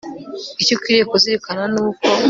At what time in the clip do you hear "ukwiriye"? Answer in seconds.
0.75-1.05